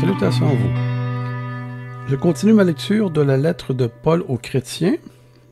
Salutations 0.00 0.48
à 0.48 0.54
vous. 0.54 2.08
Je 2.08 2.14
continue 2.14 2.52
ma 2.52 2.62
lecture 2.62 3.10
de 3.10 3.20
la 3.20 3.36
lettre 3.36 3.74
de 3.74 3.88
Paul 3.88 4.22
aux 4.28 4.36
chrétiens, 4.36 4.96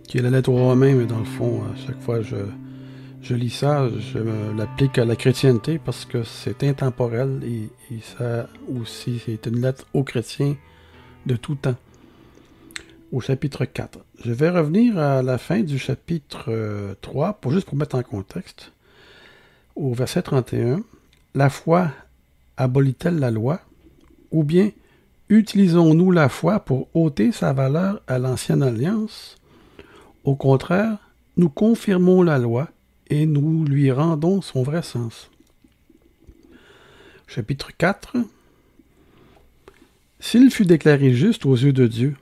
qui 0.06 0.18
est 0.18 0.22
la 0.22 0.30
lettre 0.30 0.50
aux 0.50 0.56
Romains, 0.56 0.94
mais 0.94 1.04
dans 1.04 1.18
le 1.18 1.24
fond, 1.24 1.62
à 1.64 1.76
chaque 1.76 2.00
fois 2.00 2.22
je, 2.22 2.36
je 3.22 3.34
lis 3.34 3.50
ça, 3.50 3.88
je 3.88 4.18
l'applique 4.56 4.98
à 4.98 5.04
la 5.04 5.16
chrétienté 5.16 5.78
parce 5.78 6.04
que 6.04 6.22
c'est 6.22 6.62
intemporel 6.62 7.40
et, 7.44 7.70
ça 8.18 8.48
aussi, 8.72 9.20
c'est 9.26 9.46
une 9.46 9.60
lettre 9.60 9.84
aux 9.92 10.04
chrétiens 10.04 10.54
de 11.26 11.34
tout 11.34 11.56
temps. 11.56 11.76
Au 13.10 13.20
chapitre 13.20 13.64
4. 13.64 13.98
Je 14.24 14.32
vais 14.32 14.50
revenir 14.50 14.96
à 14.96 15.22
la 15.22 15.38
fin 15.38 15.60
du 15.60 15.78
chapitre 15.78 16.94
3, 17.00 17.28
euh, 17.28 17.32
pour 17.40 17.50
juste 17.50 17.66
pour 17.66 17.76
mettre 17.76 17.96
en 17.96 18.02
contexte. 18.02 18.70
Au 19.74 19.92
verset 19.92 20.22
31, 20.22 20.82
la 21.34 21.50
foi 21.50 21.90
abolit-elle 22.56 23.18
la 23.18 23.32
loi? 23.32 23.60
Ou 24.30 24.44
bien 24.44 24.70
utilisons-nous 25.28 26.10
la 26.10 26.28
foi 26.28 26.60
pour 26.60 26.88
ôter 26.94 27.32
sa 27.32 27.52
valeur 27.52 28.00
à 28.06 28.18
l'ancienne 28.18 28.62
alliance? 28.62 29.36
Au 30.24 30.34
contraire, 30.34 30.98
nous 31.36 31.48
confirmons 31.48 32.22
la 32.22 32.38
loi 32.38 32.68
et 33.08 33.26
nous 33.26 33.64
lui 33.64 33.90
rendons 33.92 34.40
son 34.42 34.62
vrai 34.62 34.82
sens. 34.82 35.30
Chapitre 37.26 37.70
4 37.76 38.16
S'il 40.20 40.50
fut 40.50 40.64
déclaré 40.64 41.12
juste 41.12 41.46
aux 41.46 41.54
yeux 41.56 41.72
de 41.72 41.86
Dieu, 41.86 42.16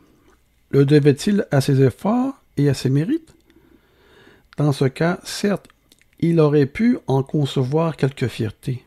le 0.70 0.84
devait-il 0.84 1.46
à 1.50 1.60
ses 1.60 1.82
efforts 1.82 2.34
et 2.56 2.68
à 2.68 2.74
ses 2.74 2.91
mérites? 2.91 3.34
Dans 4.56 4.72
ce 4.72 4.84
cas, 4.84 5.20
certes, 5.24 5.68
il 6.20 6.41
aurait 6.41 6.66
pu 6.66 6.98
en 7.06 7.22
concevoir 7.22 7.96
quelque 7.96 8.28
fierté. 8.28 8.83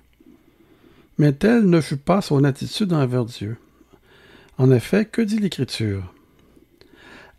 Mais 1.17 1.33
telle 1.33 1.69
ne 1.69 1.81
fut 1.81 1.97
pas 1.97 2.21
son 2.21 2.43
attitude 2.43 2.93
envers 2.93 3.25
Dieu. 3.25 3.57
En 4.57 4.71
effet, 4.71 5.05
que 5.05 5.21
dit 5.21 5.39
l'Écriture? 5.39 6.13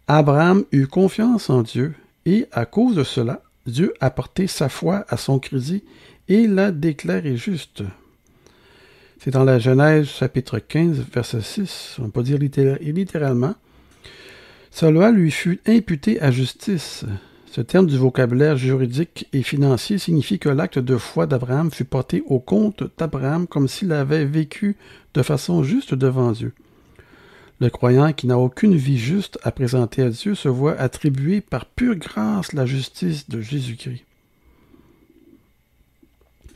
Abraham 0.06 0.64
eut 0.72 0.86
confiance 0.86 1.50
en 1.50 1.62
Dieu, 1.62 1.94
et 2.26 2.46
à 2.52 2.64
cause 2.64 2.94
de 2.96 3.04
cela, 3.04 3.42
Dieu 3.66 3.94
a 4.00 4.10
porté 4.10 4.46
sa 4.46 4.68
foi 4.68 5.04
à 5.08 5.16
son 5.16 5.38
crédit 5.38 5.84
et 6.28 6.46
l'a 6.46 6.72
déclaré 6.72 7.36
juste. 7.36 7.82
C'est 9.20 9.32
dans 9.32 9.44
la 9.44 9.58
Genèse 9.58 10.06
chapitre 10.06 10.58
15, 10.58 11.04
verset 11.12 11.40
6, 11.40 11.96
on 12.00 12.10
peut 12.10 12.22
dire 12.22 12.38
littéralement. 12.38 13.54
Cela 14.70 15.10
lui 15.10 15.30
fut 15.30 15.60
imputé 15.66 16.20
à 16.20 16.30
justice. 16.30 17.04
Ce 17.50 17.62
terme 17.62 17.86
du 17.86 17.96
vocabulaire 17.96 18.58
juridique 18.58 19.26
et 19.32 19.42
financier 19.42 19.96
signifie 19.98 20.38
que 20.38 20.50
l'acte 20.50 20.78
de 20.78 20.98
foi 20.98 21.26
d'Abraham 21.26 21.70
fut 21.70 21.84
porté 21.84 22.22
au 22.26 22.40
compte 22.40 22.84
d'Abraham 22.98 23.46
comme 23.46 23.68
s'il 23.68 23.92
avait 23.92 24.26
vécu 24.26 24.76
de 25.14 25.22
façon 25.22 25.62
juste 25.62 25.94
devant 25.94 26.32
Dieu. 26.32 26.52
Le 27.60 27.70
croyant 27.70 28.12
qui 28.12 28.26
n'a 28.26 28.38
aucune 28.38 28.76
vie 28.76 28.98
juste 28.98 29.38
à 29.42 29.50
présenter 29.50 30.02
à 30.02 30.10
Dieu 30.10 30.34
se 30.34 30.48
voit 30.48 30.78
attribuer 30.78 31.40
par 31.40 31.64
pure 31.64 31.96
grâce 31.96 32.52
la 32.52 32.66
justice 32.66 33.28
de 33.28 33.40
Jésus-Christ. 33.40 34.04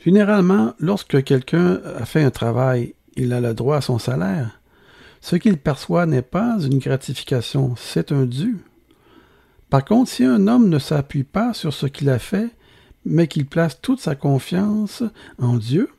Généralement, 0.05 0.73
lorsque 0.79 1.23
quelqu'un 1.23 1.81
a 1.97 2.05
fait 2.05 2.23
un 2.23 2.31
travail, 2.31 2.93
il 3.15 3.33
a 3.33 3.41
le 3.41 3.53
droit 3.53 3.77
à 3.77 3.81
son 3.81 3.99
salaire. 3.99 4.59
Ce 5.21 5.35
qu'il 5.37 5.57
perçoit 5.57 6.05
n'est 6.05 6.21
pas 6.21 6.57
une 6.61 6.79
gratification, 6.79 7.75
c'est 7.77 8.11
un 8.11 8.25
dû. 8.25 8.57
Par 9.73 9.83
contre, 9.83 10.11
si 10.11 10.23
un 10.23 10.45
homme 10.47 10.69
ne 10.69 10.77
s'appuie 10.77 11.23
pas 11.23 11.55
sur 11.55 11.73
ce 11.73 11.87
qu'il 11.87 12.11
a 12.11 12.19
fait, 12.19 12.51
mais 13.07 13.27
qu'il 13.27 13.47
place 13.47 13.81
toute 13.81 13.99
sa 13.99 14.13
confiance 14.13 15.01
en 15.39 15.57
Dieu, 15.57 15.89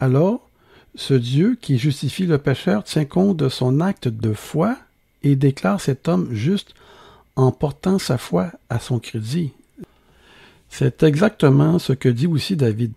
alors 0.00 0.48
ce 0.94 1.12
Dieu 1.12 1.58
qui 1.60 1.76
justifie 1.76 2.24
le 2.24 2.38
pécheur 2.38 2.84
tient 2.84 3.04
compte 3.04 3.36
de 3.36 3.50
son 3.50 3.80
acte 3.80 4.08
de 4.08 4.32
foi 4.32 4.78
et 5.22 5.36
déclare 5.36 5.78
cet 5.78 6.08
homme 6.08 6.32
juste 6.32 6.72
en 7.36 7.52
portant 7.52 7.98
sa 7.98 8.16
foi 8.16 8.50
à 8.70 8.78
son 8.78 8.98
crédit. 8.98 9.52
C'est 10.70 11.02
exactement 11.02 11.78
ce 11.78 11.92
que 11.92 12.08
dit 12.08 12.26
aussi 12.26 12.56
David. 12.56 12.94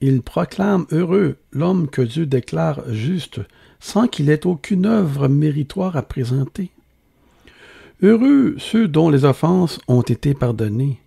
Il 0.00 0.22
proclame 0.22 0.86
heureux 0.92 1.38
l'homme 1.50 1.88
que 1.90 2.02
Dieu 2.02 2.24
déclare 2.24 2.88
juste, 2.92 3.40
sans 3.80 4.06
qu'il 4.06 4.30
ait 4.30 4.46
aucune 4.46 4.86
œuvre 4.86 5.26
méritoire 5.26 5.96
à 5.96 6.02
présenter. 6.02 6.70
Heureux 8.04 8.56
ceux 8.58 8.86
dont 8.86 9.08
les 9.08 9.24
offenses 9.24 9.80
ont 9.88 10.02
été 10.02 10.34
pardonnées 10.34 11.00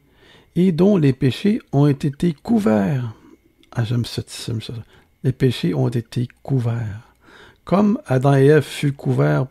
et 0.55 0.71
dont 0.71 0.97
les 0.97 1.13
péchés 1.13 1.59
ont 1.71 1.85
été 1.85 2.33
couverts. 2.33 3.13
Ah, 3.71 3.83
j'aime 3.83 4.03
ça 4.03 4.23
les 5.23 5.31
péchés 5.31 5.75
ont 5.75 5.89
été 5.89 6.27
couverts. 6.41 7.13
Comme 7.65 7.99
Adam 8.07 8.35
et 8.35 8.47
Ève 8.47 8.63
furent 8.63 8.95
couverts 8.95 9.45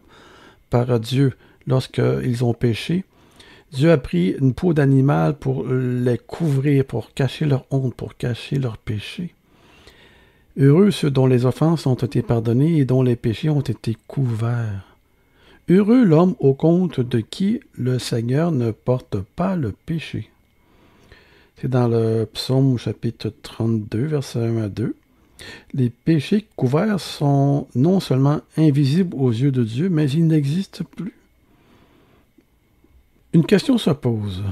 par 0.71 0.99
Dieu 0.99 1.35
lorsqu'ils 1.69 2.43
ont 2.43 2.53
péché, 2.53 3.05
Dieu 3.71 3.93
a 3.93 3.99
pris 3.99 4.31
une 4.41 4.53
peau 4.53 4.75
d'animal 4.75 5.39
pour 5.39 5.69
les 5.69 6.19
couvrir, 6.19 6.85
pour 6.85 7.15
cacher 7.15 7.45
leur 7.45 7.65
honte, 7.71 7.95
pour 7.95 8.17
cacher 8.17 8.59
leurs 8.59 8.79
péchés. 8.79 9.37
Heureux 10.57 10.91
ceux 10.91 11.13
dont 11.13 11.29
les 11.29 11.47
offenses 11.47 11.87
ont 11.87 11.95
été 11.95 12.23
pardonnées 12.23 12.79
et 12.79 12.85
dont 12.85 13.05
les 13.05 13.15
péchés 13.15 13.51
ont 13.51 13.61
été 13.61 13.97
couverts. 14.09 14.86
Heureux 15.69 16.05
l'homme 16.05 16.37
au 16.39 16.55
compte 16.55 17.01
de 17.01 17.19
qui 17.19 17.61
le 17.75 17.99
Seigneur 17.99 18.53
ne 18.53 18.71
porte 18.71 19.19
pas 19.19 19.57
le 19.57 19.73
péché. 19.73 20.31
C'est 21.57 21.69
dans 21.69 21.89
le 21.89 22.29
psaume 22.33 22.79
chapitre 22.79 23.33
32, 23.43 24.05
verset 24.07 24.47
1 24.47 24.59
à 24.59 24.69
2. 24.69 24.95
Les 25.75 25.91
péchés 25.91 26.47
couverts 26.55 27.01
sont 27.01 27.67
non 27.75 27.99
seulement 27.99 28.43
invisibles 28.57 29.17
aux 29.17 29.31
yeux 29.31 29.51
de 29.51 29.65
Dieu, 29.65 29.89
mais 29.89 30.09
ils 30.09 30.27
n'existent 30.27 30.85
plus. 30.85 31.15
Une 33.33 33.45
question 33.45 33.77
se 33.77 33.91
pose. 33.91 34.45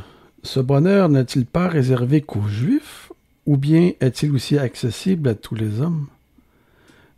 Ce 0.42 0.58
bonheur 0.58 1.08
n'est-il 1.08 1.46
pas 1.46 1.68
réservé 1.68 2.22
qu'aux 2.22 2.48
Juifs, 2.48 3.12
ou 3.46 3.56
bien 3.56 3.92
est-il 4.00 4.32
aussi 4.34 4.58
accessible 4.58 5.28
à 5.28 5.34
tous 5.36 5.54
les 5.54 5.80
hommes? 5.80 6.08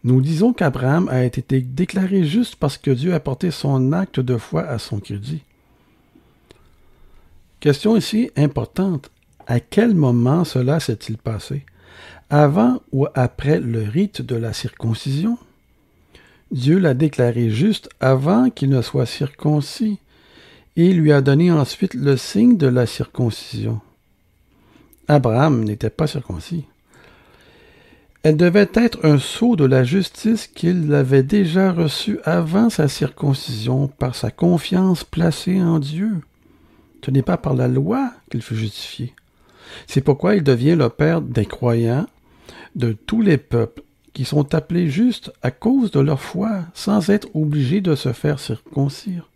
Nous 0.06 0.22
disons 0.22 0.55
qu'Abraham 0.55 1.09
a 1.11 1.25
été 1.25 1.61
déclaré 1.61 2.25
juste 2.25 2.56
parce 2.56 2.78
que 2.78 2.91
Dieu 2.91 3.12
a 3.12 3.21
porté 3.21 3.50
son 3.50 3.93
acte 3.93 4.21
de 4.21 4.39
foi 4.39 4.62
à 4.62 4.78
son 4.78 5.00
crédit. 5.00 5.43
Question 7.61 7.97
ici 7.97 8.31
importante. 8.37 9.11
À 9.47 9.61
quel 9.61 9.94
moment 9.94 10.44
cela 10.44 10.81
s'est-il 10.81 11.19
passé? 11.19 11.67
avant 12.31 12.81
ou 12.93 13.06
après 13.15 13.61
le 13.61 13.83
rite 13.83 14.22
de 14.22 14.37
la 14.37 14.53
circoncision? 14.53 15.39
Dieu 16.50 16.78
l'a 16.78 16.94
déclaré 16.94 17.50
juste 17.50 17.88
avant 18.00 18.50
qu'il 18.50 18.71
ne 18.71 18.83
soit 18.83 19.06
circoncis 19.06 19.99
et 20.77 20.93
lui 20.93 21.12
a 21.12 21.21
donné 21.21 21.50
ensuite 21.50 21.94
le 21.94 22.17
signe 22.17 22.56
de 22.56 22.67
la 22.67 22.87
circoncision. 22.87 23.81
Abraham 25.09 25.65
n'était 25.65 25.91
pas 25.91 26.06
circoncis. 26.06 26.65
Elle 28.28 28.37
devait 28.37 28.69
être 28.75 29.04
un 29.04 29.20
sceau 29.20 29.54
de 29.54 29.64
la 29.64 29.84
justice 29.84 30.48
qu'il 30.48 30.92
avait 30.92 31.22
déjà 31.22 31.70
reçu 31.70 32.19
avant 32.25 32.70
sa 32.70 32.88
circoncision 32.88 33.87
par 33.87 34.16
sa 34.16 34.32
confiance 34.32 35.04
placée 35.04 35.62
en 35.62 35.78
Dieu. 35.78 36.10
Ce 37.04 37.12
n'est 37.12 37.22
pas 37.22 37.37
par 37.37 37.54
la 37.54 37.69
loi 37.69 38.10
qu'il 38.28 38.42
fut 38.42 38.56
justifié. 38.56 39.14
C'est 39.87 40.00
pourquoi 40.00 40.34
il 40.34 40.42
devient 40.42 40.75
le 40.75 40.88
Père 40.88 41.22
des 41.22 41.47
croyants 41.47 42.09
de 42.75 42.91
tous 42.91 43.22
les 43.22 43.38
peuples 43.38 43.84
qui 44.12 44.25
sont 44.25 44.56
appelés 44.56 44.91
justes 44.91 45.32
à 45.43 45.53
cause 45.53 45.93
de 45.93 46.00
leur 46.00 46.20
foi, 46.20 46.62
sans 46.75 47.10
être 47.10 47.28
obligés 47.32 47.81
de 47.81 47.94
se 47.94 48.12
faire 48.12 48.41
circoncire. 48.41 49.31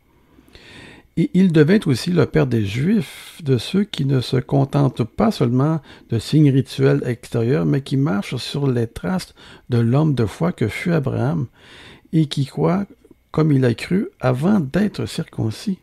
Et 1.21 1.31
il 1.35 1.53
devint 1.53 1.81
aussi 1.85 2.13
le 2.13 2.25
Père 2.25 2.47
des 2.47 2.65
Juifs, 2.65 3.43
de 3.45 3.59
ceux 3.59 3.85
qui 3.85 4.07
ne 4.07 4.23
se 4.23 4.39
contentent 4.39 5.05
pas 5.05 5.31
seulement 5.31 5.83
de 6.09 6.19
signes 6.19 6.51
rituels 6.51 7.03
extérieurs, 7.05 7.67
mais 7.67 7.83
qui 7.83 7.99
marchent 7.99 8.37
sur 8.37 8.67
les 8.67 8.87
traces 8.87 9.35
de 9.69 9.77
l'homme 9.77 10.15
de 10.15 10.25
foi 10.25 10.53
que 10.53 10.67
fut 10.67 10.93
Abraham, 10.93 11.47
et 12.15 12.25
qui 12.25 12.47
croient 12.47 12.87
comme 13.33 13.53
il 13.53 13.67
a 13.67 13.75
cru 13.75 14.09
avant 14.19 14.61
d'être 14.61 15.05
circoncis 15.05 15.79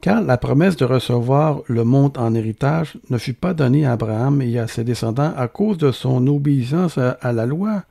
car 0.00 0.22
la 0.22 0.38
promesse 0.38 0.76
de 0.76 0.86
recevoir 0.86 1.60
le 1.68 1.84
monde 1.84 2.16
en 2.16 2.34
héritage 2.34 2.98
ne 3.10 3.18
fut 3.18 3.34
pas 3.34 3.52
donnée 3.52 3.84
à 3.84 3.92
Abraham 3.92 4.40
et 4.40 4.58
à 4.58 4.66
ses 4.66 4.84
descendants 4.84 5.32
à 5.36 5.46
cause 5.48 5.78
de 5.78 5.92
son 5.92 6.26
obéissance 6.26 6.98
à, 6.98 7.32
la 7.32 7.46
loi. 7.46 7.84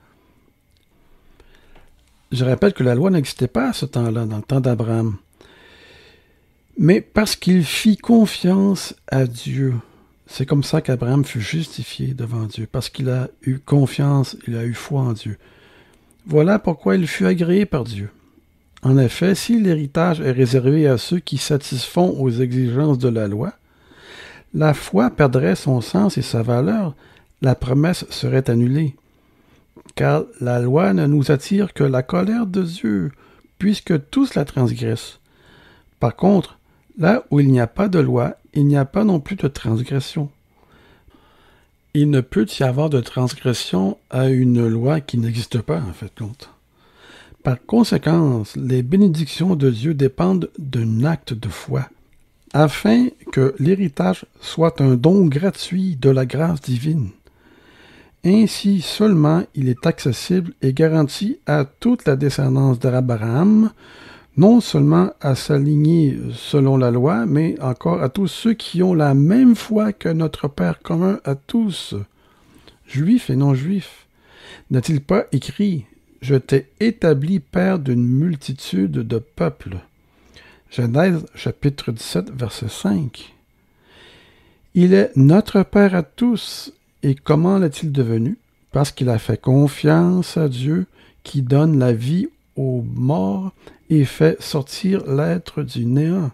Je 2.33 2.43
rappelle 2.43 2.73
que 2.73 2.83
la 2.83 2.95
loi 2.95 3.11
n'existait 3.11 3.47
pas 3.47 3.69
à 3.69 3.73
ce 3.73 3.85
temps-là, 3.85 4.25
dans 4.25 4.37
le 4.37 4.43
temps 4.43 4.59
d'Abraham. 4.59 5.15
Mais 6.77 7.01
parce 7.01 7.35
qu'il 7.35 7.63
fit 7.63 7.97
confiance 7.97 8.95
à 9.07 9.25
Dieu. 9.25 9.75
C'est 10.25 10.45
comme 10.45 10.63
ça 10.63 10.81
qu'Abraham 10.81 11.25
fut 11.25 11.41
justifié 11.41 12.13
devant 12.13 12.45
Dieu, 12.45 12.67
parce 12.71 12.89
qu'il 12.89 13.09
a 13.09 13.29
eu 13.41 13.59
confiance, 13.59 14.37
il 14.47 14.55
a 14.55 14.63
eu 14.63 14.73
foi 14.73 15.01
en 15.01 15.13
Dieu. 15.13 15.37
Voilà 16.25 16.59
pourquoi 16.59 16.95
il 16.95 17.07
fut 17.07 17.25
agréé 17.25 17.65
par 17.65 17.83
Dieu. 17.83 18.09
En 18.83 18.97
effet, 18.97 19.35
si 19.35 19.59
l'héritage 19.59 20.21
est 20.21 20.31
réservé 20.31 20.87
à 20.87 20.97
ceux 20.97 21.19
qui 21.19 21.37
satisfont 21.37 22.15
aux 22.19 22.31
exigences 22.31 22.97
de 22.97 23.09
la 23.09 23.27
loi, 23.27 23.53
la 24.53 24.73
foi 24.73 25.09
perdrait 25.09 25.55
son 25.55 25.81
sens 25.81 26.17
et 26.17 26.21
sa 26.21 26.41
valeur, 26.41 26.95
la 27.41 27.55
promesse 27.55 28.05
serait 28.09 28.49
annulée. 28.49 28.95
car 29.95 30.23
la 30.39 30.59
loi 30.59 30.93
ne 30.93 31.05
nous 31.05 31.31
attire 31.31 31.73
que 31.73 31.83
la 31.83 32.03
colère 32.03 32.47
de 32.47 32.63
Dieu, 32.63 33.11
puisque 33.57 34.09
tous 34.09 34.35
la 34.35 34.45
transgressent. 34.45 35.19
Par 35.99 36.15
contre, 36.15 36.59
là 36.97 37.23
où 37.31 37.39
il 37.39 37.51
n'y 37.51 37.59
a 37.59 37.67
pas 37.67 37.87
de 37.87 37.99
loi, 37.99 38.35
il 38.53 38.67
n'y 38.67 38.77
a 38.77 38.85
pas 38.85 39.03
non 39.03 39.19
plus 39.19 39.35
de 39.35 39.47
transgression. 39.47 40.29
Il 41.93 42.09
ne 42.09 42.21
peut 42.21 42.47
y 42.59 42.63
avoir 42.63 42.89
de 42.89 43.01
transgression 43.01 43.97
à 44.09 44.29
une 44.29 44.65
loi 44.67 45.01
qui 45.01 45.17
n'existe 45.17 45.61
pas, 45.61 45.81
en 45.81 45.93
fait, 45.93 46.11
compte. 46.17 46.49
Par 47.43 47.57
conséquent, 47.65 48.43
les 48.55 48.83
bénédictions 48.83 49.55
de 49.55 49.69
Dieu 49.69 49.93
dépendent 49.93 50.49
d'un 50.59 51.03
acte 51.03 51.33
de 51.33 51.49
foi, 51.49 51.89
afin 52.53 53.07
que 53.31 53.55
l'héritage 53.57 54.25
soit 54.39 54.79
un 54.79 54.95
don 54.95 55.25
gratuit 55.25 55.95
de 55.95 56.09
la 56.09 56.25
grâce 56.25 56.61
divine. 56.61 57.09
Ainsi 58.23 58.81
seulement 58.81 59.43
il 59.55 59.67
est 59.67 59.87
accessible 59.87 60.53
et 60.61 60.73
garanti 60.73 61.39
à 61.47 61.65
toute 61.65 62.05
la 62.05 62.15
descendance 62.15 62.77
d'Abraham, 62.77 63.71
non 64.37 64.61
seulement 64.61 65.11
à 65.19 65.35
s'aligner 65.35 66.17
selon 66.33 66.77
la 66.77 66.91
loi, 66.91 67.25
mais 67.25 67.59
encore 67.61 68.01
à 68.01 68.09
tous 68.09 68.27
ceux 68.27 68.53
qui 68.53 68.81
ont 68.81 68.93
la 68.93 69.13
même 69.13 69.55
foi 69.55 69.91
que 69.93 70.09
notre 70.09 70.47
Père 70.47 70.81
commun 70.81 71.19
à 71.25 71.35
tous, 71.35 71.95
juifs 72.87 73.29
et 73.29 73.35
non-juifs. 73.35 74.07
N'a-t-il 74.69 75.01
pas 75.01 75.25
écrit 75.31 75.85
Je 76.21 76.35
t'ai 76.35 76.67
établi 76.79 77.39
Père 77.39 77.79
d'une 77.79 78.05
multitude 78.05 78.91
de 78.91 79.17
peuples 79.17 79.77
Genèse 80.69 81.25
chapitre 81.35 81.91
17, 81.91 82.31
verset 82.31 82.69
5. 82.69 83.33
Il 84.73 84.93
est 84.93 85.11
notre 85.17 85.63
Père 85.63 85.95
à 85.95 86.03
tous, 86.03 86.71
et 87.03 87.13
comment 87.13 87.57
l'est-il 87.57 87.91
devenu 87.91 88.37
Parce 88.71 88.91
qu'il 88.91 89.09
a 89.09 89.19
fait 89.19 89.39
confiance 89.39 90.37
à 90.37 90.47
Dieu 90.47 90.85
qui 91.23 91.41
donne 91.41 91.77
la 91.77 91.91
vie 91.91 92.29
aux 92.55 92.85
morts 92.95 93.51
et 93.91 94.05
fait 94.05 94.41
sortir 94.41 95.05
l'être 95.05 95.61
du 95.61 95.85
néant. 95.85 96.31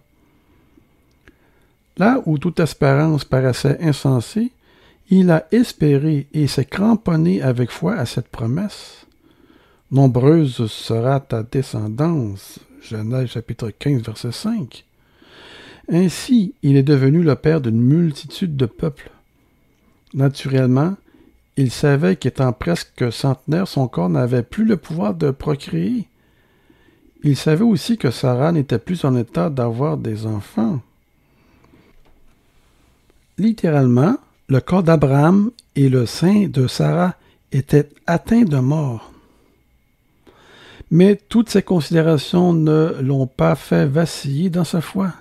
Là 1.98 2.22
où 2.28 2.38
toute 2.38 2.60
espérance 2.60 3.26
paraissait 3.26 3.80
insensée, 3.82 4.52
il 5.10 5.32
a 5.32 5.48
espéré 5.52 6.28
et 6.34 6.46
s'est 6.46 6.66
cramponné 6.66 7.42
avec 7.42 7.72
foi 7.72 7.96
à 7.96 8.06
cette 8.06 8.28
promesse. 8.28 9.08
Nombreuse 9.92 10.68
sera 10.68 11.20
ta 11.20 11.42
descendance. 11.42 12.60
Genèse 12.82 13.30
chapitre 13.30 13.72
15 13.72 14.04
verset 14.04 14.32
5. 14.32 14.86
Ainsi, 15.90 16.54
il 16.62 16.76
est 16.76 16.84
devenu 16.84 17.24
le 17.24 17.36
père 17.36 17.62
d'une 17.62 17.82
multitude 17.82 18.56
de 18.56 18.68
peuples. 18.68 19.10
Naturellement, 20.14 20.96
il 21.56 21.72
savait 21.72 22.18
qu'étant 22.18 22.54
presque 22.54 23.12
centenaire, 23.12 23.68
son 23.68 23.88
corps 23.88 24.10
n'avait 24.10 24.44
plus 24.44 24.66
le 24.66 24.78
pouvoir 24.78 25.16
de 25.16 25.32
procréer. 25.32 26.08
Il 27.24 27.36
savait 27.36 27.64
aussi 27.64 27.98
que 27.98 28.12
Sarah 28.12 28.52
n'était 28.52 28.80
plus 28.80 29.04
en 29.04 29.16
état 29.16 29.50
d'avoir 29.50 29.98
des 29.98 30.26
enfants. 30.26 30.82
Littéralement, 33.38 34.18
le 34.48 34.60
corps 34.62 34.84
d'Abraham 34.84 35.52
et 35.76 35.90
le 35.90 36.06
sein 36.06 36.48
de 36.48 36.68
Sarah 36.68 37.16
étaient 37.52 37.90
atteints 38.06 38.44
de 38.44 38.58
mort. 38.58 39.12
Mais 40.90 41.16
toutes 41.16 41.50
ces 41.50 41.64
considérations 41.64 42.54
ne 42.54 42.96
l'ont 43.02 43.28
pas 43.28 43.56
fait 43.56 43.86
vaciller 43.86 44.50
dans 44.50 44.64
sa 44.64 44.82
foi. 44.82 45.12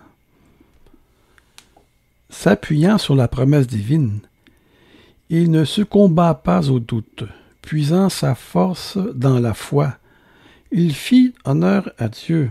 S'appuyant 2.31 2.98
sur 2.98 3.16
la 3.16 3.28
promesse 3.28 3.66
divine, 3.66 4.20
il 5.28 5.50
ne 5.50 5.64
succomba 5.64 6.34
pas 6.34 6.70
au 6.70 6.78
doute, 6.78 7.25
puisant 7.62 8.08
sa 8.08 8.34
force 8.34 8.96
dans 9.14 9.40
la 9.40 9.54
foi 9.54 9.96
il 10.70 10.94
fit 10.94 11.34
honneur 11.44 11.90
à 11.98 12.08
Dieu. 12.08 12.50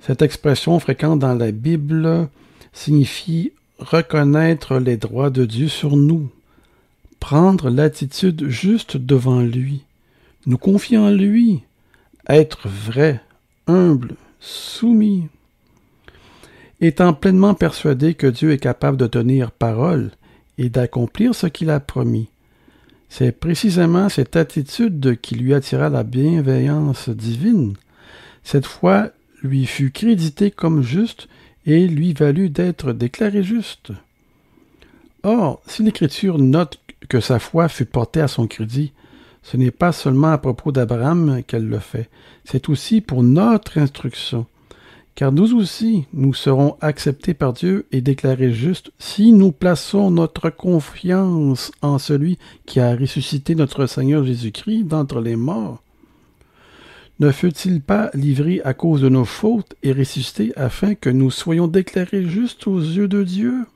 Cette 0.00 0.22
expression 0.22 0.78
fréquente 0.80 1.20
dans 1.20 1.34
la 1.34 1.50
Bible 1.50 2.28
signifie 2.72 3.52
reconnaître 3.78 4.78
les 4.78 4.96
droits 4.96 5.30
de 5.30 5.44
Dieu 5.44 5.68
sur 5.68 5.96
nous, 5.96 6.28
prendre 7.20 7.70
l'attitude 7.70 8.48
juste 8.48 8.96
devant 8.96 9.40
lui, 9.40 9.84
nous 10.46 10.58
confier 10.58 10.98
en 10.98 11.10
lui, 11.10 11.62
être 12.28 12.68
vrai, 12.68 13.20
humble, 13.66 14.16
soumis. 14.40 15.28
Étant 16.80 17.14
pleinement 17.14 17.54
persuadé 17.54 18.14
que 18.14 18.26
Dieu 18.26 18.52
est 18.52 18.58
capable 18.58 18.96
de 18.96 19.06
tenir 19.06 19.52
parole 19.52 20.10
et 20.58 20.68
d'accomplir 20.68 21.34
ce 21.34 21.46
qu'il 21.46 21.70
a 21.70 21.80
promis, 21.80 22.28
c'est 23.08 23.32
précisément 23.32 24.08
cette 24.08 24.36
attitude 24.36 25.20
qui 25.20 25.34
lui 25.34 25.54
attira 25.54 25.88
la 25.88 26.02
bienveillance 26.02 27.08
divine. 27.08 27.74
Cette 28.42 28.66
foi 28.66 29.10
lui 29.42 29.66
fut 29.66 29.90
créditée 29.90 30.50
comme 30.50 30.82
juste 30.82 31.28
et 31.66 31.86
lui 31.86 32.12
valut 32.12 32.50
d'être 32.50 32.92
déclaré 32.92 33.42
juste. 33.42 33.92
Or, 35.22 35.62
si 35.66 35.82
l'Écriture 35.82 36.38
note 36.38 36.80
que 37.08 37.20
sa 37.20 37.38
foi 37.38 37.68
fut 37.68 37.86
portée 37.86 38.20
à 38.20 38.28
son 38.28 38.46
crédit, 38.46 38.92
ce 39.42 39.56
n'est 39.56 39.70
pas 39.70 39.92
seulement 39.92 40.32
à 40.32 40.38
propos 40.38 40.72
d'Abraham 40.72 41.42
qu'elle 41.46 41.68
le 41.68 41.78
fait, 41.78 42.08
c'est 42.44 42.68
aussi 42.68 43.00
pour 43.00 43.22
notre 43.22 43.78
instruction 43.78 44.46
car 45.14 45.30
nous 45.30 45.54
aussi, 45.54 46.06
nous 46.12 46.34
serons 46.34 46.76
acceptés 46.80 47.34
par 47.34 47.52
Dieu 47.52 47.86
et 47.92 48.00
déclarés 48.00 48.52
justes 48.52 48.90
si 48.98 49.32
nous 49.32 49.52
plaçons 49.52 50.10
notre 50.10 50.50
confiance 50.50 51.70
en 51.82 51.98
celui 51.98 52.38
qui 52.66 52.80
a 52.80 52.96
ressuscité 52.96 53.54
notre 53.54 53.86
Seigneur 53.86 54.24
Jésus-Christ 54.24 54.84
d'entre 54.84 55.20
les 55.20 55.36
morts. 55.36 55.80
Ne 57.20 57.30
fut-il 57.30 57.80
pas 57.80 58.10
livré 58.12 58.60
à 58.64 58.74
cause 58.74 59.00
de 59.00 59.08
nos 59.08 59.24
fautes 59.24 59.76
et 59.84 59.92
ressuscité 59.92 60.52
afin 60.56 60.96
que 60.96 61.10
nous 61.10 61.30
soyons 61.30 61.68
déclarés 61.68 62.24
justes 62.24 62.66
aux 62.66 62.80
yeux 62.80 63.06
de 63.06 63.22
Dieu? 63.22 63.66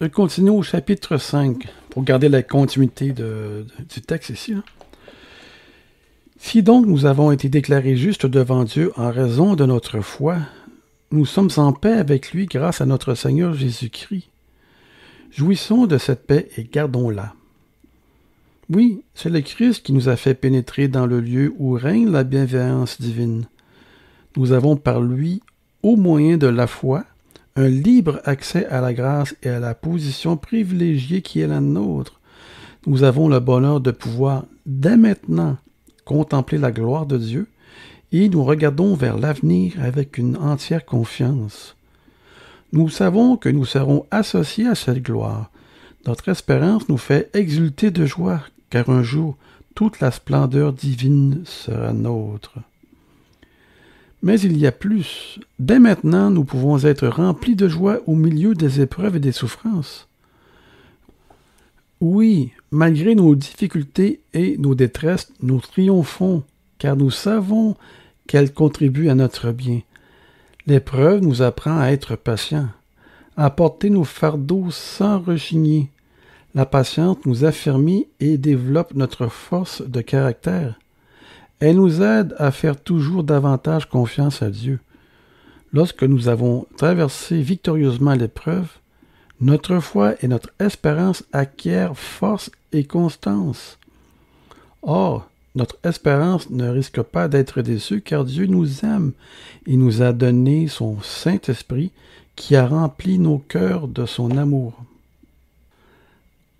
Je 0.00 0.08
continue 0.08 0.50
au 0.50 0.62
chapitre 0.62 1.18
5 1.18 1.68
pour 1.90 2.02
garder 2.02 2.28
la 2.28 2.42
continuité 2.42 3.12
du 3.12 4.00
texte 4.02 4.30
ici. 4.30 4.54
Hein. 4.54 4.64
Si 6.38 6.62
donc 6.62 6.86
nous 6.86 7.04
avons 7.04 7.32
été 7.32 7.48
déclarés 7.48 7.96
justes 7.96 8.24
devant 8.24 8.64
Dieu 8.64 8.92
en 8.96 9.10
raison 9.10 9.56
de 9.56 9.66
notre 9.66 10.00
foi, 10.00 10.38
nous 11.10 11.26
sommes 11.26 11.50
en 11.56 11.72
paix 11.72 11.92
avec 11.92 12.32
lui 12.32 12.46
grâce 12.46 12.80
à 12.80 12.86
notre 12.86 13.14
Seigneur 13.14 13.54
Jésus-Christ. 13.54 14.28
Jouissons 15.30 15.86
de 15.86 15.98
cette 15.98 16.26
paix 16.26 16.48
et 16.56 16.64
gardons-la. 16.64 17.34
Oui, 18.70 19.02
c'est 19.14 19.30
le 19.30 19.40
Christ 19.40 19.84
qui 19.84 19.92
nous 19.92 20.08
a 20.08 20.16
fait 20.16 20.34
pénétrer 20.34 20.88
dans 20.88 21.06
le 21.06 21.20
lieu 21.20 21.52
où 21.58 21.72
règne 21.72 22.10
la 22.10 22.24
bienveillance 22.24 23.00
divine. 23.00 23.46
Nous 24.36 24.52
avons 24.52 24.76
par 24.76 25.00
lui, 25.00 25.42
au 25.82 25.96
moyen 25.96 26.36
de 26.36 26.46
la 26.46 26.66
foi, 26.66 27.04
un 27.56 27.68
libre 27.68 28.20
accès 28.24 28.66
à 28.66 28.80
la 28.80 28.94
grâce 28.94 29.34
et 29.42 29.48
à 29.48 29.58
la 29.58 29.74
position 29.74 30.36
privilégiée 30.36 31.20
qui 31.20 31.40
est 31.40 31.48
la 31.48 31.60
nôtre. 31.60 32.20
Nous 32.86 33.02
avons 33.02 33.28
le 33.28 33.40
bonheur 33.40 33.80
de 33.80 33.90
pouvoir, 33.90 34.44
dès 34.66 34.96
maintenant, 34.96 35.56
contempler 36.08 36.56
la 36.56 36.72
gloire 36.72 37.04
de 37.04 37.18
Dieu 37.18 37.46
et 38.12 38.30
nous 38.30 38.42
regardons 38.42 38.94
vers 38.94 39.18
l'avenir 39.18 39.74
avec 39.82 40.16
une 40.16 40.38
entière 40.38 40.86
confiance. 40.86 41.76
Nous 42.72 42.88
savons 42.88 43.36
que 43.36 43.50
nous 43.50 43.66
serons 43.66 44.06
associés 44.10 44.66
à 44.66 44.74
cette 44.74 45.02
gloire. 45.02 45.50
Notre 46.06 46.30
espérance 46.30 46.88
nous 46.88 46.96
fait 46.96 47.28
exulter 47.34 47.90
de 47.90 48.06
joie, 48.06 48.40
car 48.70 48.88
un 48.88 49.02
jour 49.02 49.36
toute 49.74 50.00
la 50.00 50.10
splendeur 50.10 50.72
divine 50.72 51.42
sera 51.44 51.92
nôtre. 51.92 52.54
Mais 54.22 54.40
il 54.40 54.56
y 54.56 54.66
a 54.66 54.72
plus. 54.72 55.38
Dès 55.58 55.78
maintenant, 55.78 56.30
nous 56.30 56.44
pouvons 56.44 56.78
être 56.78 57.06
remplis 57.06 57.54
de 57.54 57.68
joie 57.68 57.98
au 58.06 58.14
milieu 58.14 58.54
des 58.54 58.80
épreuves 58.80 59.16
et 59.16 59.20
des 59.20 59.32
souffrances. 59.32 60.07
Oui, 62.00 62.52
malgré 62.70 63.16
nos 63.16 63.34
difficultés 63.34 64.20
et 64.32 64.56
nos 64.58 64.76
détresses, 64.76 65.32
nous 65.42 65.60
triomphons, 65.60 66.44
car 66.78 66.96
nous 66.96 67.10
savons 67.10 67.74
qu'elles 68.28 68.52
contribuent 68.52 69.08
à 69.08 69.16
notre 69.16 69.50
bien. 69.50 69.80
L'épreuve 70.68 71.22
nous 71.22 71.42
apprend 71.42 71.76
à 71.76 71.88
être 71.88 72.14
patients, 72.14 72.68
à 73.36 73.50
porter 73.50 73.90
nos 73.90 74.04
fardeaux 74.04 74.70
sans 74.70 75.18
rechigner. 75.18 75.90
La 76.54 76.66
patience 76.66 77.16
nous 77.24 77.44
affermit 77.44 78.06
et 78.20 78.38
développe 78.38 78.94
notre 78.94 79.26
force 79.26 79.82
de 79.82 80.00
caractère. 80.00 80.78
Elle 81.58 81.76
nous 81.76 82.00
aide 82.02 82.36
à 82.38 82.52
faire 82.52 82.80
toujours 82.80 83.24
davantage 83.24 83.88
confiance 83.88 84.42
à 84.42 84.50
Dieu. 84.50 84.78
Lorsque 85.72 86.04
nous 86.04 86.28
avons 86.28 86.66
traversé 86.76 87.40
victorieusement 87.40 88.14
l'épreuve, 88.14 88.68
notre 89.40 89.78
foi 89.80 90.14
et 90.22 90.28
notre 90.28 90.50
espérance 90.58 91.24
acquièrent 91.32 91.96
force 91.96 92.50
et 92.72 92.84
constance. 92.84 93.78
Or, 94.82 95.28
notre 95.54 95.76
espérance 95.84 96.50
ne 96.50 96.68
risque 96.68 97.02
pas 97.02 97.28
d'être 97.28 97.62
déçue 97.62 98.00
car 98.00 98.24
Dieu 98.24 98.46
nous 98.46 98.84
aime 98.84 99.12
et 99.66 99.76
nous 99.76 100.02
a 100.02 100.12
donné 100.12 100.68
son 100.68 101.00
Saint-Esprit 101.02 101.92
qui 102.36 102.54
a 102.54 102.66
rempli 102.66 103.18
nos 103.18 103.38
cœurs 103.38 103.88
de 103.88 104.06
son 104.06 104.36
amour. 104.36 104.74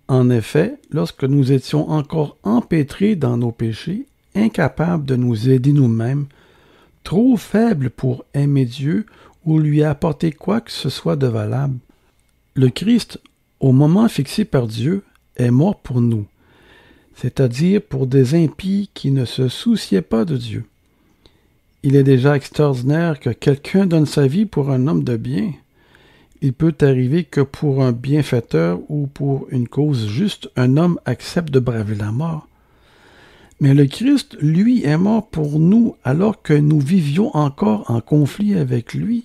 En 0.07 0.29
effet, 0.29 0.75
lorsque 0.91 1.23
nous 1.23 1.51
étions 1.51 1.89
encore 1.91 2.35
empêtrés 2.43 3.15
dans 3.15 3.37
nos 3.37 3.51
péchés, 3.51 4.07
incapables 4.35 5.05
de 5.05 5.15
nous 5.15 5.49
aider 5.49 5.71
nous-mêmes, 5.71 6.25
trop 7.03 7.37
faibles 7.37 7.89
pour 7.89 8.25
aimer 8.33 8.65
Dieu 8.65 9.05
ou 9.45 9.59
lui 9.59 9.83
apporter 9.83 10.31
quoi 10.31 10.61
que 10.61 10.71
ce 10.71 10.89
soit 10.89 11.15
de 11.15 11.27
valable, 11.27 11.77
le 12.59 12.69
Christ, 12.69 13.21
au 13.61 13.71
moment 13.71 14.09
fixé 14.09 14.43
par 14.43 14.67
Dieu, 14.67 15.03
est 15.37 15.49
mort 15.49 15.79
pour 15.79 16.01
nous, 16.01 16.25
c'est-à-dire 17.15 17.81
pour 17.81 18.05
des 18.05 18.35
impies 18.35 18.89
qui 18.93 19.11
ne 19.11 19.23
se 19.23 19.47
souciaient 19.47 20.01
pas 20.01 20.25
de 20.25 20.35
Dieu. 20.35 20.65
Il 21.83 21.95
est 21.95 22.03
déjà 22.03 22.35
extraordinaire 22.35 23.21
que 23.21 23.29
quelqu'un 23.29 23.85
donne 23.85 24.05
sa 24.05 24.27
vie 24.27 24.45
pour 24.45 24.71
un 24.71 24.87
homme 24.87 25.05
de 25.05 25.15
bien. 25.15 25.53
Il 26.41 26.51
peut 26.51 26.75
arriver 26.81 27.23
que 27.23 27.39
pour 27.39 27.81
un 27.81 27.93
bienfaiteur 27.93 28.81
ou 28.89 29.07
pour 29.07 29.47
une 29.51 29.69
cause 29.69 30.09
juste, 30.09 30.49
un 30.57 30.75
homme 30.75 30.99
accepte 31.05 31.51
de 31.51 31.59
braver 31.59 31.95
la 31.95 32.11
mort. 32.11 32.45
Mais 33.61 33.73
le 33.73 33.85
Christ, 33.85 34.35
lui, 34.41 34.83
est 34.83 34.97
mort 34.97 35.29
pour 35.29 35.59
nous 35.59 35.95
alors 36.03 36.41
que 36.41 36.53
nous 36.53 36.81
vivions 36.81 37.33
encore 37.37 37.89
en 37.89 38.01
conflit 38.01 38.55
avec 38.55 38.93
lui. 38.93 39.23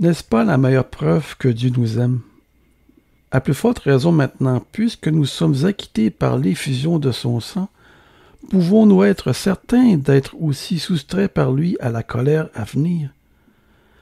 N'est-ce 0.00 0.24
pas 0.24 0.42
la 0.42 0.58
meilleure 0.58 0.88
preuve 0.88 1.36
que 1.38 1.46
Dieu 1.46 1.70
nous 1.76 2.00
aime? 2.00 2.20
À 3.30 3.40
plus 3.40 3.54
forte 3.54 3.78
raison 3.78 4.10
maintenant, 4.10 4.60
puisque 4.72 5.06
nous 5.06 5.24
sommes 5.24 5.64
acquittés 5.66 6.10
par 6.10 6.36
l'effusion 6.36 6.98
de 6.98 7.12
son 7.12 7.38
sang, 7.38 7.68
pouvons-nous 8.50 9.04
être 9.04 9.32
certains 9.32 9.96
d'être 9.96 10.34
aussi 10.40 10.80
soustraits 10.80 11.32
par 11.32 11.52
lui 11.52 11.76
à 11.78 11.90
la 11.90 12.02
colère 12.02 12.48
à 12.54 12.64
venir? 12.64 13.10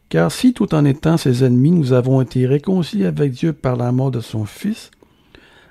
Car 0.09 0.33
si 0.33 0.55
tout 0.55 0.75
en 0.75 0.87
étant 0.87 1.19
ses 1.19 1.45
ennemis, 1.45 1.73
nous 1.73 1.93
avons 1.93 2.23
été 2.23 2.47
réconciliés 2.47 3.07
avec 3.07 3.33
Dieu 3.33 3.53
par 3.53 3.77
la 3.77 3.93
mort 3.93 4.11
de 4.11 4.21
son 4.21 4.47
Fils, 4.47 4.91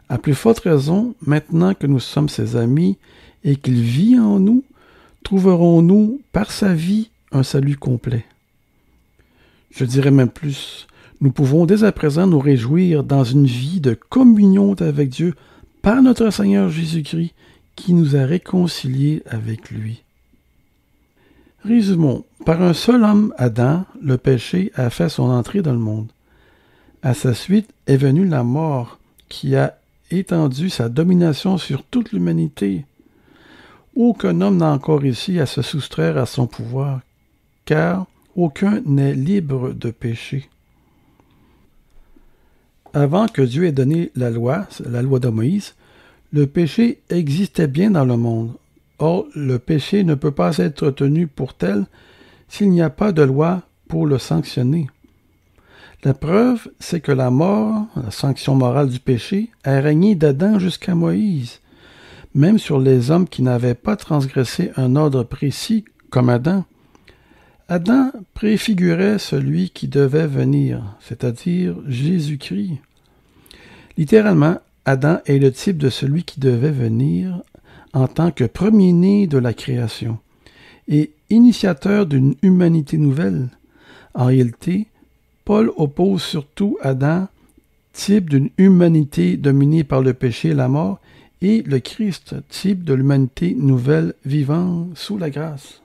à 0.08 0.20
plus 0.20 0.36
forte 0.36 0.60
raison, 0.60 1.16
maintenant 1.26 1.74
que 1.74 1.88
nous 1.88 2.00
sommes 2.00 2.30
ses 2.30 2.56
amis 2.58 2.98
et 3.44 3.56
qu'il 3.56 3.82
vit 3.82 4.20
en 4.20 4.40
nous, 4.40 4.64
trouverons-nous 5.24 6.22
par 6.32 6.52
sa 6.52 6.76
vie 6.76 7.10
un 7.32 7.42
salut 7.44 7.78
complet. 7.78 8.26
Je 9.72 9.86
dirais 9.86 10.12
même 10.12 10.30
plus, 10.30 10.88
nous 11.22 11.32
pouvons 11.32 11.66
dès 11.66 11.84
à 11.84 11.92
présent 11.92 12.28
nous 12.28 12.40
réjouir 12.40 13.04
dans 13.04 13.24
une 13.24 13.46
vie 13.46 13.80
de 13.80 13.94
communion 13.94 14.74
avec 14.80 15.10
Dieu 15.10 15.34
par 15.82 16.02
notre 16.02 16.30
Seigneur 16.30 16.70
Jésus-Christ 16.70 17.34
qui 17.76 17.94
nous 17.94 18.16
a 18.16 18.26
réconciliés 18.26 19.24
avec 19.30 19.72
lui. 19.72 20.04
Résumons. 21.64 22.26
Par 22.46 22.62
un 22.62 22.74
seul 22.74 23.04
homme, 23.04 23.34
Adam, 23.38 23.86
le 24.02 24.18
péché 24.18 24.72
a 24.76 24.90
fait 24.90 25.10
son 25.10 25.30
entrée 25.30 25.62
dans 25.62 25.74
le 25.74 25.78
monde. 25.78 26.12
À 27.04 27.14
sa 27.14 27.36
suite 27.36 27.70
est 27.86 27.98
venue 27.98 28.28
la 28.28 28.44
mort 28.44 29.00
qui 29.30 29.56
a 29.56 29.78
étendu 30.10 30.70
sa 30.70 30.90
domination 30.90 31.58
sur 31.58 31.84
toute 31.84 32.12
l'humanité. 32.12 32.86
Aucun 33.96 34.42
homme 34.42 34.58
n'a 34.58 34.72
encore 34.72 35.02
réussi 35.02 35.40
à 35.40 35.46
se 35.46 35.62
soustraire 35.62 36.18
à 36.18 36.26
son 36.26 36.48
pouvoir, 36.48 37.02
car 37.66 38.08
aucun 38.36 38.82
n'est 38.86 39.14
libre 39.14 39.74
de 39.74 39.92
péché. 39.92 40.50
Avant 42.94 43.28
que 43.28 43.42
Dieu 43.42 43.66
ait 43.66 43.72
donné 43.72 44.12
la 44.16 44.30
loi, 44.30 44.68
la 44.86 45.02
loi 45.02 45.20
de 45.20 45.30
Moïse, 45.30 45.76
le 46.34 46.48
péché 46.48 47.02
existait 47.10 47.68
bien 47.68 47.92
dans 47.92 48.06
le 48.06 48.18
monde. 48.18 48.54
Or, 49.00 49.26
le 49.36 49.60
péché 49.60 50.04
ne 50.04 50.16
peut 50.16 50.32
pas 50.32 50.58
être 50.58 50.92
tenu 50.92 51.28
pour 51.28 51.54
tel 51.54 51.86
s'il 52.48 52.70
n'y 52.70 52.82
a 52.82 52.90
pas 52.90 53.12
de 53.12 53.22
loi 53.22 53.64
pour 53.88 54.06
le 54.06 54.18
sanctionner. 54.18 54.88
La 56.04 56.14
preuve, 56.14 56.68
c'est 56.80 57.00
que 57.00 57.12
la 57.12 57.30
mort, 57.30 57.86
la 57.96 58.12
sanction 58.12 58.56
morale 58.56 58.90
du 58.90 59.00
péché, 59.00 59.52
a 59.64 59.80
régné 59.80 60.16
d'Adam 60.16 60.58
jusqu'à 60.58 60.96
Moïse, 60.96 61.60
même 62.34 62.58
sur 62.58 62.80
les 62.80 63.12
hommes 63.12 63.28
qui 63.28 63.42
n'avaient 63.42 63.76
pas 63.76 63.96
transgressé 63.96 64.72
un 64.78 64.96
ordre 64.96 65.24
précis 65.24 65.86
comme 66.10 66.30
Adam. 66.30 66.66
Adam 67.72 68.12
préfigurait 68.34 69.18
celui 69.18 69.70
qui 69.70 69.88
devait 69.88 70.28
venir, 70.28 70.98
c'est-à-dire 71.00 71.78
Jésus-Christ. 71.88 72.80
Littéralement, 73.98 74.58
Adam 74.84 75.20
est 75.26 75.40
le 75.40 75.54
type 75.54 75.78
de 75.78 75.90
celui 75.90 76.26
qui 76.26 76.42
devait 76.42 76.72
venir 76.72 77.42
en 77.94 78.10
tant 78.10 78.32
que 78.32 78.44
premier-né 78.44 79.26
de 79.26 79.38
la 79.38 79.54
création 79.54 80.20
et 80.90 81.12
initiateur 81.30 82.08
d'une 82.08 82.36
humanité 82.42 82.98
nouvelle. 82.98 83.48
En 84.16 84.26
réalité, 84.26 84.88
Paul 85.46 85.72
oppose 85.78 86.24
surtout 86.24 86.78
Adam, 86.82 87.30
type 87.94 88.30
d'une 88.30 88.50
humanité 88.58 89.38
dominée 89.38 89.86
par 89.86 90.02
le 90.02 90.14
péché 90.14 90.50
et 90.50 90.56
la 90.56 90.68
mort, 90.68 91.00
et 91.42 91.62
le 91.62 91.80
Christ, 91.80 92.36
type 92.50 92.84
de 92.84 92.94
l'humanité 92.94 93.56
nouvelle 93.58 94.14
vivant 94.26 94.90
sous 94.94 95.18
la 95.18 95.30
grâce. 95.30 95.82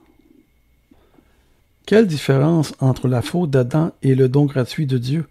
Quelle 1.86 2.08
différence 2.08 2.74
entre 2.80 3.06
la 3.06 3.22
faute 3.22 3.50
d'Adam 3.50 3.92
et 4.02 4.16
le 4.16 4.28
don 4.28 4.46
gratuit 4.46 4.86
de 4.86 4.98
Dieu? 4.98 5.28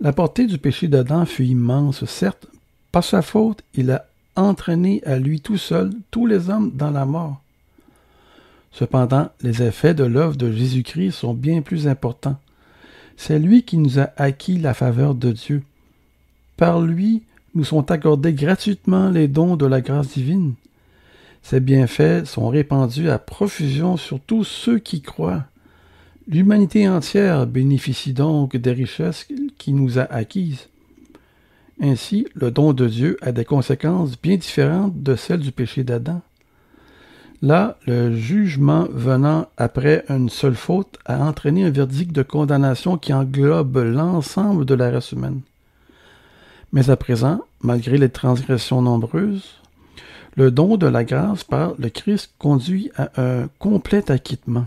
La 0.00 0.12
portée 0.12 0.48
du 0.48 0.58
péché 0.58 0.88
d'Adam 0.88 1.24
fut 1.24 1.44
immense, 1.44 2.04
certes. 2.06 2.48
Par 2.90 3.04
sa 3.04 3.22
faute, 3.22 3.62
il 3.74 3.92
a 3.92 4.06
entraîné 4.34 5.00
à 5.06 5.20
lui 5.20 5.40
tout 5.40 5.58
seul 5.58 5.92
tous 6.10 6.26
les 6.26 6.50
hommes 6.50 6.72
dans 6.74 6.90
la 6.90 7.04
mort. 7.04 7.40
Cependant, 8.72 9.30
les 9.42 9.62
effets 9.62 9.94
de 9.94 10.02
l'œuvre 10.02 10.34
de 10.34 10.50
Jésus-Christ 10.50 11.12
sont 11.12 11.34
bien 11.34 11.62
plus 11.62 11.86
importants. 11.86 12.40
C'est 13.16 13.38
lui 13.38 13.62
qui 13.62 13.76
nous 13.78 14.00
a 14.00 14.10
acquis 14.16 14.58
la 14.58 14.74
faveur 14.74 15.14
de 15.14 15.30
Dieu. 15.30 15.62
Par 16.56 16.80
lui, 16.80 17.22
nous 17.54 17.64
sont 17.64 17.92
accordés 17.92 18.32
gratuitement 18.32 19.08
les 19.10 19.28
dons 19.28 19.54
de 19.54 19.66
la 19.66 19.80
grâce 19.80 20.08
divine. 20.08 20.54
Ces 21.44 21.60
bienfaits 21.60 22.24
sont 22.24 22.48
répandus 22.48 23.08
à 23.08 23.20
profusion 23.20 23.96
sur 23.96 24.18
tous 24.18 24.42
ceux 24.42 24.80
qui 24.80 25.00
croient. 25.00 25.44
L'humanité 26.28 26.88
entière 26.88 27.46
bénéficie 27.46 28.12
donc 28.12 28.56
des 28.56 28.72
richesses 28.72 29.26
qu'il 29.58 29.74
nous 29.74 29.98
a 29.98 30.02
acquises. 30.02 30.68
Ainsi, 31.80 32.28
le 32.34 32.50
don 32.50 32.72
de 32.72 32.86
Dieu 32.86 33.16
a 33.22 33.32
des 33.32 33.44
conséquences 33.44 34.20
bien 34.20 34.36
différentes 34.36 35.02
de 35.02 35.16
celles 35.16 35.40
du 35.40 35.50
péché 35.50 35.82
d'Adam. 35.82 36.20
Là, 37.42 37.76
le 37.86 38.14
jugement 38.14 38.86
venant 38.92 39.48
après 39.56 40.04
une 40.08 40.28
seule 40.28 40.54
faute 40.54 40.98
a 41.06 41.18
entraîné 41.24 41.64
un 41.64 41.70
verdict 41.70 42.12
de 42.12 42.22
condamnation 42.22 42.96
qui 42.96 43.12
englobe 43.12 43.78
l'ensemble 43.78 44.64
de 44.64 44.74
la 44.74 44.92
race 44.92 45.10
humaine. 45.10 45.40
Mais 46.72 46.88
à 46.88 46.96
présent, 46.96 47.40
malgré 47.60 47.98
les 47.98 48.10
transgressions 48.10 48.80
nombreuses, 48.80 49.56
le 50.36 50.52
don 50.52 50.76
de 50.76 50.86
la 50.86 51.02
grâce 51.02 51.42
par 51.42 51.74
le 51.78 51.88
Christ 51.88 52.32
conduit 52.38 52.92
à 52.96 53.10
un 53.20 53.48
complet 53.58 54.08
acquittement. 54.08 54.66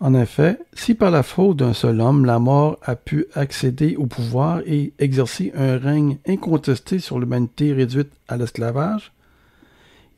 En 0.00 0.14
effet, 0.14 0.60
si 0.74 0.94
par 0.94 1.10
la 1.10 1.24
faute 1.24 1.56
d'un 1.56 1.72
seul 1.72 2.00
homme 2.00 2.24
la 2.24 2.38
mort 2.38 2.78
a 2.82 2.94
pu 2.94 3.26
accéder 3.34 3.96
au 3.96 4.06
pouvoir 4.06 4.60
et 4.64 4.92
exercer 5.00 5.52
un 5.56 5.76
règne 5.76 6.18
incontesté 6.26 7.00
sur 7.00 7.18
l'humanité 7.18 7.72
réduite 7.72 8.12
à 8.28 8.36
l'esclavage, 8.36 9.12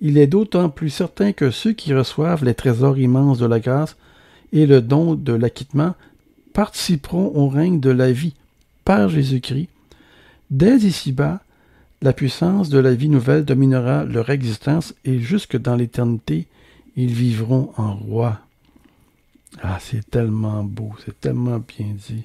il 0.02 0.18
est 0.18 0.26
d'autant 0.26 0.68
plus 0.68 0.90
certain 0.90 1.32
que 1.32 1.50
ceux 1.50 1.72
qui 1.72 1.94
reçoivent 1.94 2.44
les 2.44 2.54
trésors 2.54 2.98
immenses 2.98 3.38
de 3.38 3.46
la 3.46 3.60
grâce 3.60 3.96
et 4.52 4.66
le 4.66 4.82
don 4.82 5.14
de 5.14 5.32
l'acquittement 5.32 5.94
participeront 6.52 7.32
au 7.34 7.48
règne 7.48 7.80
de 7.80 7.90
la 7.90 8.12
vie 8.12 8.34
par 8.84 9.08
Jésus-Christ. 9.08 9.68
Dès 10.50 10.76
ici-bas, 10.78 11.40
la 12.02 12.12
puissance 12.12 12.68
de 12.68 12.78
la 12.78 12.94
vie 12.94 13.08
nouvelle 13.08 13.44
dominera 13.44 14.04
leur 14.04 14.28
existence 14.30 14.94
et 15.04 15.20
jusque 15.20 15.56
dans 15.56 15.76
l'éternité, 15.76 16.46
ils 16.96 17.12
vivront 17.12 17.70
en 17.76 17.94
roi. 17.94 18.40
Ah, 19.62 19.78
c'est 19.80 20.08
tellement 20.08 20.62
beau, 20.62 20.92
c'est 21.04 21.20
tellement 21.20 21.58
bien 21.58 21.94
dit. 22.08 22.24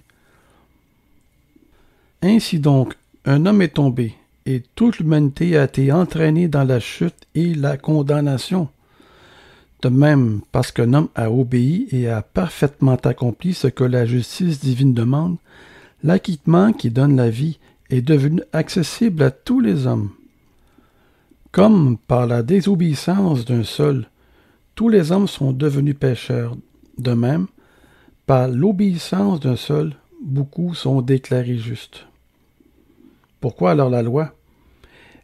Ainsi 2.21 2.59
donc, 2.59 2.95
un 3.25 3.45
homme 3.45 3.61
est 3.61 3.75
tombé, 3.75 4.15
et 4.45 4.63
toute 4.75 4.99
l'humanité 4.99 5.57
a 5.57 5.65
été 5.65 5.91
entraînée 5.91 6.47
dans 6.47 6.63
la 6.63 6.79
chute 6.79 7.27
et 7.33 7.53
la 7.55 7.77
condamnation. 7.77 8.69
De 9.81 9.89
même, 9.89 10.41
parce 10.51 10.71
qu'un 10.71 10.93
homme 10.93 11.09
a 11.15 11.29
obéi 11.29 11.87
et 11.91 12.07
a 12.07 12.21
parfaitement 12.21 12.95
accompli 12.95 13.53
ce 13.53 13.67
que 13.67 13.83
la 13.83 14.05
justice 14.05 14.59
divine 14.59 14.93
demande, 14.93 15.37
l'acquittement 16.03 16.73
qui 16.73 16.89
donne 16.89 17.15
la 17.15 17.29
vie 17.29 17.59
est 17.89 18.01
devenu 18.01 18.41
accessible 18.53 19.23
à 19.23 19.31
tous 19.31 19.59
les 19.59 19.87
hommes. 19.87 20.11
Comme 21.51 21.97
par 21.97 22.27
la 22.27 22.43
désobéissance 22.43 23.45
d'un 23.45 23.63
seul, 23.63 24.09
tous 24.75 24.89
les 24.89 25.11
hommes 25.11 25.27
sont 25.27 25.51
devenus 25.51 25.95
pécheurs, 25.97 26.57
de 26.97 27.11
même, 27.11 27.47
par 28.25 28.47
l'obéissance 28.47 29.39
d'un 29.39 29.55
seul, 29.55 29.95
beaucoup 30.23 30.73
sont 30.73 31.01
déclarés 31.01 31.57
justes. 31.57 32.07
Pourquoi 33.39 33.71
alors 33.71 33.89
la 33.89 34.01
loi? 34.01 34.33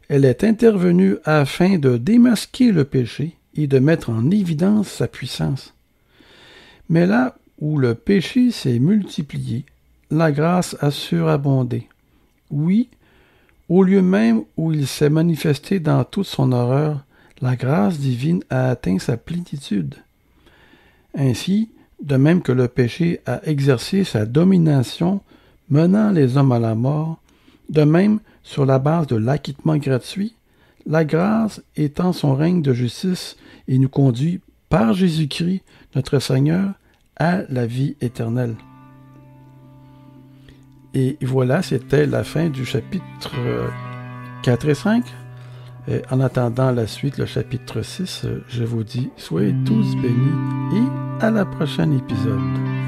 Elle 0.08 0.24
est 0.24 0.44
intervenue 0.44 1.16
afin 1.24 1.78
de 1.78 1.96
démasquer 1.96 2.70
le 2.72 2.84
péché 2.84 3.36
et 3.54 3.66
de 3.66 3.78
mettre 3.78 4.10
en 4.10 4.30
évidence 4.30 4.88
sa 4.88 5.08
puissance. 5.08 5.74
Mais 6.88 7.06
là 7.06 7.36
où 7.58 7.78
le 7.78 7.94
péché 7.94 8.50
s'est 8.50 8.78
multiplié, 8.78 9.64
la 10.10 10.30
grâce 10.32 10.76
a 10.80 10.90
surabondé. 10.90 11.88
Oui, 12.50 12.90
Au 13.68 13.82
lieu 13.82 14.02
même 14.02 14.42
où 14.58 14.70
il 14.70 14.86
s'est 14.86 15.08
manifesté 15.08 15.80
dans 15.80 16.04
toute 16.04 16.26
son 16.26 16.52
horreur, 16.52 17.06
la 17.40 17.56
grâce 17.56 17.98
divine 17.98 18.44
a 18.50 18.68
atteint 18.68 18.98
sa 18.98 19.16
plénitude. 19.16 19.94
Ainsi, 21.14 21.70
de 22.02 22.16
même 22.16 22.42
que 22.42 22.52
le 22.52 22.68
péché 22.68 23.20
a 23.26 23.40
exercé 23.46 24.04
sa 24.04 24.26
domination, 24.26 25.20
menant 25.68 26.10
les 26.10 26.36
hommes 26.36 26.52
à 26.52 26.58
la 26.58 26.74
mort, 26.74 27.20
de 27.70 27.82
même, 27.82 28.20
sur 28.42 28.66
la 28.66 28.78
base 28.78 29.06
de 29.06 29.16
l'acquittement 29.16 29.76
gratuit, 29.76 30.34
la 30.86 31.04
grâce 31.04 31.62
étend 31.76 32.12
son 32.12 32.34
règne 32.34 32.60
de 32.60 32.72
justice 32.72 33.36
et 33.68 33.78
nous 33.78 33.88
conduit 33.88 34.40
par 34.68 34.94
Jésus-Christ, 34.94 35.62
notre 35.94 36.18
Seigneur, 36.18 36.72
à 37.16 37.42
la 37.48 37.66
vie 37.66 37.96
éternelle. 38.00 38.56
Et 40.94 41.16
voilà, 41.22 41.62
c'était 41.62 42.06
la 42.06 42.24
fin 42.24 42.48
du 42.48 42.64
chapitre 42.64 43.32
4 44.42 44.68
et 44.68 44.74
5. 44.74 45.04
en 46.10 46.20
attendant 46.20 46.70
la 46.70 46.86
suite, 46.86 47.18
le 47.18 47.26
chapitre 47.26 47.82
6, 47.82 48.26
je 48.48 48.64
vous 48.64 48.84
dis, 48.84 49.10
soyez 49.16 49.54
tous 49.64 49.96
bénis 49.96 50.76
et 50.76 51.01
à 51.22 51.30
la 51.30 51.44
prochaine 51.44 51.92
épisode. 51.92 52.81